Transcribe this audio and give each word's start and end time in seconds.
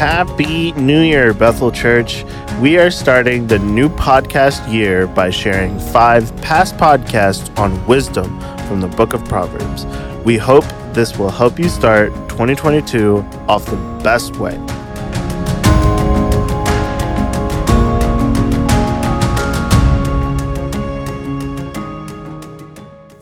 Happy 0.00 0.72
New 0.72 1.02
Year, 1.02 1.34
Bethel 1.34 1.70
Church. 1.70 2.24
We 2.58 2.78
are 2.78 2.90
starting 2.90 3.46
the 3.46 3.58
new 3.58 3.90
podcast 3.90 4.72
year 4.72 5.06
by 5.06 5.28
sharing 5.28 5.78
five 5.78 6.34
past 6.40 6.74
podcasts 6.78 7.54
on 7.58 7.86
wisdom 7.86 8.40
from 8.66 8.80
the 8.80 8.88
book 8.88 9.12
of 9.12 9.22
Proverbs. 9.26 9.84
We 10.24 10.38
hope 10.38 10.64
this 10.94 11.18
will 11.18 11.28
help 11.28 11.58
you 11.58 11.68
start 11.68 12.14
2022 12.30 13.18
off 13.46 13.66
the 13.66 13.76
best 14.02 14.36
way. 14.36 14.56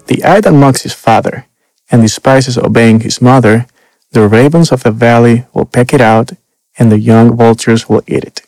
The 0.06 0.22
eye 0.22 0.40
that 0.42 0.52
mocks 0.52 0.82
his 0.82 0.94
father 0.94 1.46
and 1.90 2.02
despises 2.02 2.56
obeying 2.56 3.00
his 3.00 3.20
mother, 3.20 3.66
the 4.12 4.28
ravens 4.28 4.70
of 4.70 4.84
the 4.84 4.92
valley 4.92 5.44
will 5.52 5.64
peck 5.64 5.92
it 5.92 6.00
out, 6.00 6.30
and 6.78 6.92
the 6.92 6.98
young 6.98 7.36
vultures 7.36 7.88
will 7.88 8.02
eat 8.06 8.24
it. 8.24 8.42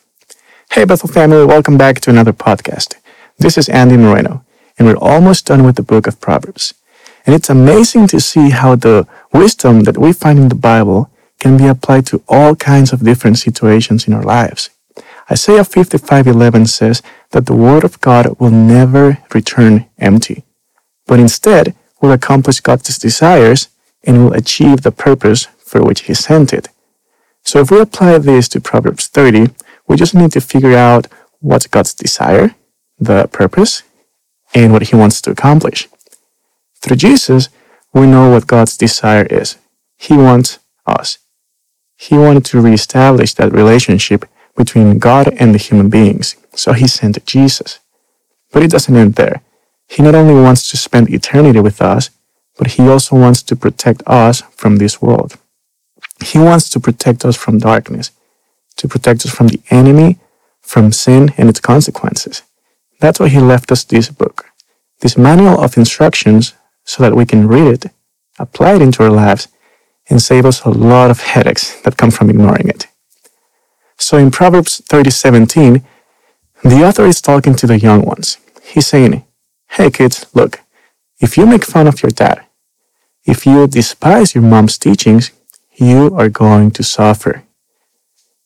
Hey, 0.71 0.85
Bethel 0.85 1.09
family, 1.09 1.45
welcome 1.45 1.77
back 1.77 1.99
to 2.01 2.09
another 2.09 2.31
podcast. 2.31 2.95
This 3.37 3.57
is 3.57 3.67
Andy 3.67 3.97
Moreno, 3.97 4.45
and 4.77 4.87
we're 4.87 4.95
almost 4.95 5.45
done 5.45 5.63
with 5.65 5.75
the 5.75 5.83
book 5.83 6.07
of 6.07 6.21
Proverbs. 6.21 6.73
And 7.25 7.35
it's 7.35 7.49
amazing 7.49 8.07
to 8.07 8.19
see 8.19 8.49
how 8.49 8.75
the 8.75 9.05
wisdom 9.33 9.81
that 9.81 9.97
we 9.97 10.13
find 10.13 10.39
in 10.39 10.49
the 10.49 10.55
Bible 10.55 11.11
can 11.39 11.57
be 11.57 11.67
applied 11.67 12.05
to 12.07 12.23
all 12.29 12.55
kinds 12.55 12.93
of 12.93 13.03
different 13.03 13.37
situations 13.37 14.07
in 14.07 14.13
our 14.13 14.23
lives. 14.23 14.69
Isaiah 15.29 15.63
55:11 15.63 16.65
says 16.67 17.01
that 17.31 17.45
the 17.45 17.55
word 17.55 17.83
of 17.83 17.99
God 18.01 18.39
will 18.39 18.51
never 18.51 19.17
return 19.33 19.85
empty, 19.99 20.43
but 21.05 21.19
instead 21.19 21.75
will 22.01 22.11
accomplish 22.11 22.59
God's 22.59 22.97
desires 22.97 23.69
and 24.03 24.17
will 24.17 24.33
achieve 24.33 24.81
the 24.81 24.91
purpose 24.91 25.47
for 25.65 25.81
which 25.83 26.01
he 26.01 26.13
sent 26.13 26.53
it. 26.53 26.69
So 27.51 27.59
if 27.59 27.69
we 27.69 27.81
apply 27.81 28.17
this 28.17 28.47
to 28.47 28.61
Proverbs 28.61 29.07
30, 29.07 29.53
we 29.85 29.97
just 29.97 30.15
need 30.15 30.31
to 30.31 30.39
figure 30.39 30.73
out 30.73 31.07
what's 31.41 31.67
God's 31.67 31.93
desire, 31.93 32.55
the 32.97 33.27
purpose, 33.27 33.83
and 34.53 34.71
what 34.71 34.83
he 34.83 34.95
wants 34.95 35.19
to 35.23 35.31
accomplish. 35.31 35.89
Through 36.81 36.95
Jesus, 36.95 37.49
we 37.93 38.07
know 38.07 38.29
what 38.29 38.47
God's 38.47 38.77
desire 38.77 39.25
is. 39.25 39.57
He 39.97 40.15
wants 40.15 40.59
us. 40.87 41.17
He 41.97 42.17
wanted 42.17 42.45
to 42.45 42.61
reestablish 42.61 43.33
that 43.33 43.51
relationship 43.51 44.23
between 44.55 44.97
God 44.97 45.27
and 45.37 45.53
the 45.53 45.59
human 45.59 45.89
beings, 45.89 46.37
so 46.55 46.71
he 46.71 46.87
sent 46.87 47.25
Jesus. 47.25 47.79
But 48.53 48.63
it 48.63 48.71
doesn't 48.71 48.95
end 48.95 49.15
there. 49.15 49.41
He 49.89 50.01
not 50.01 50.15
only 50.15 50.35
wants 50.35 50.69
to 50.69 50.77
spend 50.77 51.09
eternity 51.09 51.59
with 51.59 51.81
us, 51.81 52.11
but 52.57 52.75
he 52.75 52.87
also 52.87 53.17
wants 53.17 53.43
to 53.43 53.57
protect 53.57 54.03
us 54.07 54.39
from 54.55 54.77
this 54.77 55.01
world. 55.01 55.37
He 56.21 56.37
wants 56.39 56.69
to 56.69 56.79
protect 56.79 57.25
us 57.25 57.35
from 57.35 57.57
darkness, 57.57 58.11
to 58.77 58.87
protect 58.87 59.25
us 59.25 59.33
from 59.33 59.47
the 59.47 59.61
enemy, 59.69 60.19
from 60.61 60.91
sin 60.91 61.33
and 61.37 61.49
its 61.49 61.59
consequences. 61.59 62.43
That's 62.99 63.19
why 63.19 63.29
he 63.29 63.39
left 63.39 63.71
us 63.71 63.83
this 63.83 64.09
book, 64.09 64.45
this 64.99 65.17
manual 65.17 65.61
of 65.61 65.77
instructions, 65.77 66.53
so 66.83 67.03
that 67.03 67.15
we 67.15 67.25
can 67.25 67.47
read 67.47 67.67
it, 67.67 67.91
apply 68.39 68.75
it 68.75 68.81
into 68.81 69.03
our 69.03 69.09
lives, 69.09 69.47
and 70.09 70.21
save 70.21 70.45
us 70.45 70.63
a 70.63 70.69
lot 70.69 71.11
of 71.11 71.21
headaches 71.21 71.79
that 71.81 71.97
come 71.97 72.11
from 72.11 72.29
ignoring 72.29 72.67
it. 72.67 72.87
So 73.97 74.17
in 74.17 74.31
Proverbs 74.31 74.81
30:17, 74.89 75.83
the 76.63 76.83
author 76.83 77.05
is 77.05 77.21
talking 77.21 77.55
to 77.55 77.67
the 77.67 77.79
young 77.79 78.01
ones. 78.03 78.37
He's 78.63 78.87
saying, 78.87 79.23
Hey 79.69 79.89
kids, 79.89 80.25
look, 80.33 80.59
if 81.19 81.37
you 81.37 81.45
make 81.45 81.63
fun 81.65 81.87
of 81.87 82.01
your 82.03 82.11
dad, 82.11 82.45
if 83.25 83.45
you 83.45 83.67
despise 83.67 84.35
your 84.35 84.43
mom's 84.43 84.77
teachings, 84.77 85.31
you 85.81 86.15
are 86.15 86.29
going 86.29 86.71
to 86.71 86.83
suffer. 86.83 87.43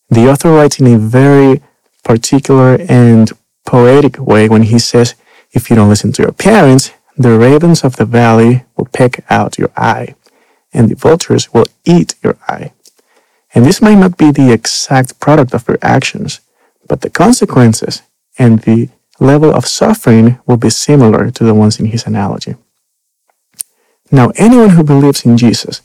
The 0.08 0.28
author 0.28 0.50
writes 0.50 0.80
in 0.80 0.86
a 0.86 0.98
very 0.98 1.62
particular 2.02 2.78
and 2.88 3.30
poetic 3.66 4.18
way 4.18 4.48
when 4.48 4.62
he 4.62 4.78
says, 4.78 5.14
If 5.52 5.68
you 5.68 5.76
don't 5.76 5.88
listen 5.88 6.12
to 6.12 6.22
your 6.22 6.32
parents, 6.32 6.92
the 7.16 7.38
ravens 7.38 7.84
of 7.84 7.96
the 7.96 8.04
valley 8.04 8.64
will 8.76 8.86
peck 8.86 9.24
out 9.30 9.58
your 9.58 9.70
eye, 9.76 10.14
and 10.72 10.88
the 10.88 10.94
vultures 10.94 11.52
will 11.52 11.66
eat 11.84 12.14
your 12.22 12.36
eye. 12.48 12.72
And 13.54 13.64
this 13.64 13.82
might 13.82 13.98
not 13.98 14.16
be 14.16 14.30
the 14.30 14.52
exact 14.52 15.18
product 15.20 15.54
of 15.54 15.66
your 15.68 15.78
actions, 15.82 16.40
but 16.88 17.00
the 17.00 17.10
consequences 17.10 18.02
and 18.38 18.60
the 18.60 18.88
level 19.18 19.52
of 19.52 19.66
suffering 19.66 20.38
will 20.46 20.58
be 20.58 20.70
similar 20.70 21.30
to 21.30 21.44
the 21.44 21.54
ones 21.54 21.80
in 21.80 21.86
his 21.86 22.06
analogy. 22.06 22.54
Now, 24.10 24.30
anyone 24.36 24.70
who 24.70 24.84
believes 24.84 25.24
in 25.24 25.36
Jesus, 25.36 25.80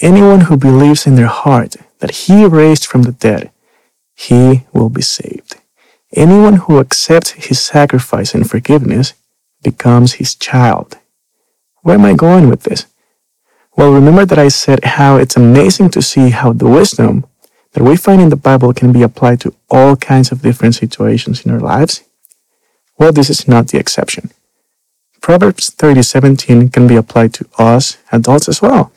anyone 0.00 0.42
who 0.42 0.56
believes 0.56 1.06
in 1.06 1.14
their 1.14 1.26
heart 1.26 1.76
that 1.98 2.12
he 2.12 2.44
raised 2.44 2.86
from 2.86 3.02
the 3.02 3.12
dead, 3.12 3.50
he 4.14 4.64
will 4.72 4.90
be 4.90 5.02
saved. 5.02 5.56
Anyone 6.14 6.54
who 6.54 6.80
accepts 6.80 7.30
his 7.30 7.60
sacrifice 7.60 8.34
and 8.34 8.48
forgiveness 8.48 9.14
becomes 9.62 10.14
his 10.14 10.34
child. 10.34 10.96
Where 11.82 11.96
am 11.96 12.04
I 12.04 12.14
going 12.14 12.48
with 12.48 12.62
this? 12.62 12.86
Well, 13.76 13.92
remember 13.92 14.24
that 14.24 14.38
I 14.38 14.48
said 14.48 14.84
how 14.84 15.16
it's 15.16 15.36
amazing 15.36 15.90
to 15.90 16.02
see 16.02 16.30
how 16.30 16.52
the 16.52 16.68
wisdom 16.68 17.26
that 17.72 17.84
we 17.84 17.96
find 17.96 18.20
in 18.20 18.30
the 18.30 18.36
Bible 18.36 18.72
can 18.72 18.92
be 18.92 19.02
applied 19.02 19.40
to 19.42 19.54
all 19.70 19.96
kinds 19.96 20.32
of 20.32 20.42
different 20.42 20.74
situations 20.74 21.44
in 21.44 21.52
our 21.52 21.60
lives? 21.60 22.02
Well, 22.98 23.12
this 23.12 23.30
is 23.30 23.46
not 23.46 23.68
the 23.68 23.78
exception. 23.78 24.30
Proverbs 25.20 25.70
30:17 25.70 26.70
can 26.72 26.86
be 26.86 26.96
applied 26.96 27.32
to 27.34 27.46
us 27.58 27.98
adults 28.10 28.48
as 28.48 28.62
well. 28.62 28.90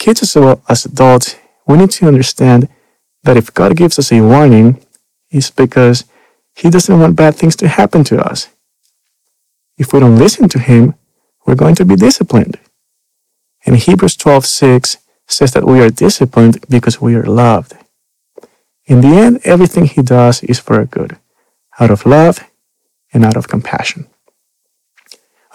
Kids 0.00 0.22
as 0.22 0.34
well 0.34 0.62
as 0.66 0.86
adults, 0.86 1.36
we 1.68 1.76
need 1.76 1.90
to 1.90 2.08
understand 2.08 2.68
that 3.22 3.36
if 3.36 3.52
God 3.52 3.76
gives 3.76 3.98
us 3.98 4.10
a 4.10 4.22
warning, 4.22 4.82
it's 5.28 5.50
because 5.50 6.04
He 6.54 6.70
doesn't 6.70 6.98
want 6.98 7.16
bad 7.16 7.34
things 7.34 7.54
to 7.56 7.68
happen 7.68 8.02
to 8.04 8.16
us. 8.18 8.48
If 9.76 9.92
we 9.92 10.00
don't 10.00 10.18
listen 10.18 10.48
to 10.48 10.58
Him, 10.58 10.94
we're 11.44 11.62
going 11.62 11.74
to 11.74 11.84
be 11.84 11.96
disciplined. 11.96 12.58
And 13.66 13.76
Hebrews 13.76 14.16
12:6 14.16 14.96
says 15.28 15.52
that 15.52 15.66
we 15.66 15.82
are 15.82 15.90
disciplined 15.90 16.64
because 16.70 17.02
we 17.02 17.14
are 17.14 17.36
loved. 17.44 17.74
In 18.86 19.02
the 19.02 19.14
end, 19.24 19.40
everything 19.44 19.84
He 19.84 20.00
does 20.02 20.42
is 20.42 20.58
for 20.58 20.76
our 20.76 20.86
good, 20.86 21.18
out 21.78 21.90
of 21.90 22.06
love 22.06 22.36
and 23.12 23.22
out 23.22 23.36
of 23.36 23.48
compassion. 23.48 24.06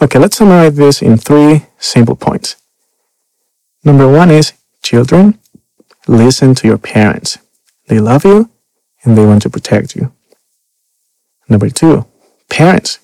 Okay, 0.00 0.20
let's 0.20 0.36
summarize 0.36 0.76
this 0.76 1.02
in 1.02 1.16
three 1.16 1.66
simple 1.78 2.14
points. 2.14 2.54
Number 3.86 4.10
one 4.10 4.32
is 4.32 4.52
children, 4.82 5.38
listen 6.08 6.56
to 6.56 6.66
your 6.66 6.76
parents. 6.76 7.38
They 7.86 8.00
love 8.00 8.24
you 8.24 8.50
and 9.04 9.16
they 9.16 9.24
want 9.24 9.42
to 9.42 9.48
protect 9.48 9.94
you. 9.94 10.12
Number 11.48 11.70
two, 11.70 12.04
parents, 12.50 12.98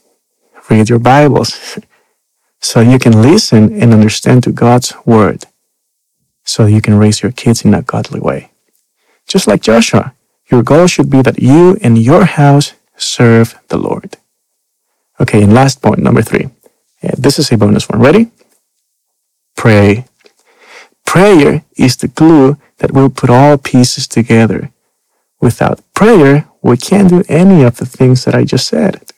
read 0.68 0.88
your 0.88 0.98
Bibles 0.98 1.78
so 2.60 2.80
you 2.80 2.98
can 2.98 3.22
listen 3.22 3.80
and 3.80 3.94
understand 3.94 4.42
to 4.42 4.50
God's 4.50 4.92
word 5.06 5.44
so 6.42 6.66
you 6.66 6.82
can 6.82 6.98
raise 6.98 7.22
your 7.22 7.30
kids 7.30 7.64
in 7.64 7.74
a 7.74 7.82
godly 7.82 8.18
way. 8.18 8.50
Just 9.28 9.46
like 9.46 9.62
Joshua, 9.62 10.14
your 10.50 10.64
goal 10.64 10.88
should 10.88 11.10
be 11.10 11.22
that 11.22 11.40
you 11.40 11.78
and 11.80 11.96
your 11.96 12.24
house 12.24 12.72
serve 12.96 13.56
the 13.68 13.78
Lord. 13.78 14.16
Okay, 15.20 15.44
and 15.44 15.54
last 15.54 15.80
point, 15.80 16.00
number 16.00 16.22
three. 16.22 16.48
This 17.16 17.38
is 17.38 17.52
a 17.52 17.56
bonus 17.56 17.88
one. 17.88 18.00
Ready? 18.00 18.32
Pray. 19.56 20.06
Prayer 21.12 21.62
is 21.76 21.98
the 21.98 22.08
glue 22.08 22.56
that 22.78 22.92
will 22.92 23.10
put 23.10 23.28
all 23.28 23.58
pieces 23.58 24.08
together. 24.08 24.70
Without 25.42 25.82
prayer, 25.92 26.48
we 26.62 26.78
can't 26.78 27.10
do 27.10 27.22
any 27.28 27.64
of 27.64 27.76
the 27.76 27.84
things 27.84 28.24
that 28.24 28.34
I 28.34 28.44
just 28.44 28.66
said. 28.66 29.12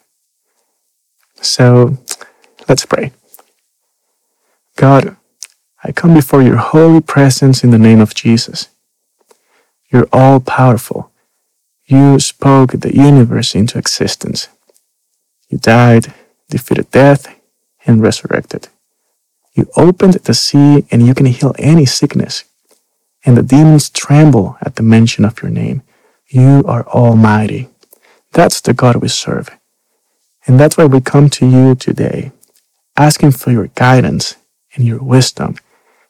So 1.40 1.98
let's 2.68 2.84
pray. 2.84 3.12
God, 4.74 5.16
I 5.84 5.92
come 5.92 6.14
before 6.14 6.42
your 6.42 6.56
holy 6.56 7.00
presence 7.00 7.62
in 7.62 7.70
the 7.70 7.78
name 7.78 8.00
of 8.00 8.12
Jesus. 8.12 8.66
You're 9.88 10.08
all 10.12 10.40
powerful. 10.40 11.12
You 11.86 12.18
spoke 12.18 12.72
the 12.72 12.92
universe 12.92 13.54
into 13.54 13.78
existence. 13.78 14.48
You 15.48 15.58
died, 15.58 16.12
defeated 16.50 16.90
death, 16.90 17.32
and 17.86 18.02
resurrected. 18.02 18.66
You 19.54 19.68
opened 19.76 20.14
the 20.14 20.34
sea 20.34 20.84
and 20.90 21.06
you 21.06 21.14
can 21.14 21.26
heal 21.26 21.54
any 21.58 21.86
sickness. 21.86 22.44
And 23.24 23.36
the 23.36 23.42
demons 23.42 23.88
tremble 23.88 24.58
at 24.60 24.76
the 24.76 24.82
mention 24.82 25.24
of 25.24 25.40
your 25.42 25.50
name. 25.50 25.82
You 26.28 26.64
are 26.66 26.86
almighty. 26.88 27.68
That's 28.32 28.60
the 28.60 28.74
God 28.74 28.96
we 28.96 29.08
serve. 29.08 29.50
And 30.46 30.58
that's 30.60 30.76
why 30.76 30.84
we 30.84 31.00
come 31.00 31.30
to 31.30 31.46
you 31.46 31.74
today, 31.74 32.32
asking 32.96 33.32
for 33.32 33.50
your 33.50 33.68
guidance 33.68 34.36
and 34.74 34.84
your 34.84 35.02
wisdom, 35.02 35.56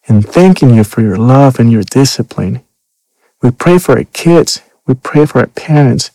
and 0.09 0.27
thanking 0.27 0.75
you 0.75 0.83
for 0.83 1.03
your 1.03 1.17
love 1.17 1.61
and 1.61 1.71
your 1.71 1.83
discipline. 1.83 2.63
We 3.43 3.51
pray 3.51 3.79
for 3.79 3.97
our 3.99 4.05
kids, 4.05 4.63
we 4.87 4.95
pray 4.95 5.27
for 5.27 5.41
our 5.41 5.47
parents, 5.47 6.11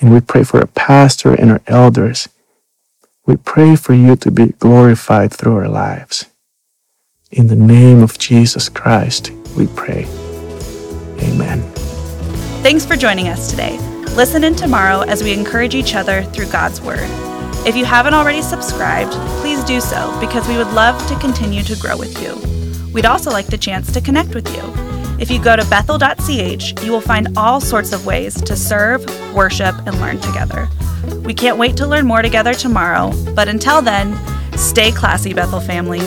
and 0.00 0.12
we 0.12 0.20
pray 0.20 0.44
for 0.44 0.60
our 0.60 0.66
pastor 0.66 1.34
and 1.34 1.50
our 1.50 1.60
elders. 1.66 2.28
We 3.26 3.36
pray 3.36 3.76
for 3.76 3.94
you 3.94 4.16
to 4.16 4.30
be 4.30 4.54
glorified 4.58 5.32
through 5.32 5.56
our 5.56 5.68
lives. 5.68 6.26
In 7.30 7.48
the 7.48 7.56
name 7.56 8.02
of 8.02 8.18
Jesus 8.18 8.70
Christ, 8.70 9.32
we 9.54 9.66
pray. 9.66 10.06
Amen. 11.20 11.60
Thanks 12.62 12.86
for 12.86 12.96
joining 12.96 13.28
us 13.28 13.50
today. 13.50 13.76
Listen 14.16 14.44
in 14.44 14.54
tomorrow 14.54 15.02
as 15.02 15.22
we 15.22 15.34
encourage 15.34 15.74
each 15.74 15.94
other 15.94 16.22
through 16.22 16.50
God's 16.50 16.80
Word. 16.80 17.06
If 17.66 17.76
you 17.76 17.84
haven't 17.84 18.14
already 18.14 18.40
subscribed, 18.40 19.12
please 19.42 19.62
do 19.64 19.78
so 19.78 20.18
because 20.20 20.48
we 20.48 20.56
would 20.56 20.68
love 20.68 21.06
to 21.08 21.18
continue 21.18 21.62
to 21.64 21.76
grow 21.76 21.98
with 21.98 22.18
you. 22.22 22.34
We'd 22.94 23.04
also 23.04 23.30
like 23.30 23.48
the 23.48 23.58
chance 23.58 23.92
to 23.92 24.00
connect 24.00 24.34
with 24.34 24.48
you. 24.56 24.62
If 25.20 25.30
you 25.30 25.38
go 25.38 25.54
to 25.54 25.68
bethel.ch, 25.68 26.82
you 26.82 26.90
will 26.90 27.02
find 27.02 27.36
all 27.36 27.60
sorts 27.60 27.92
of 27.92 28.06
ways 28.06 28.40
to 28.40 28.56
serve, 28.56 29.04
worship, 29.34 29.74
and 29.86 30.00
learn 30.00 30.18
together. 30.20 30.66
We 31.24 31.34
can't 31.34 31.58
wait 31.58 31.76
to 31.76 31.86
learn 31.86 32.06
more 32.06 32.22
together 32.22 32.54
tomorrow, 32.54 33.12
but 33.34 33.48
until 33.48 33.82
then, 33.82 34.16
stay 34.56 34.92
classy, 34.92 35.34
Bethel 35.34 35.60
family. 35.60 36.00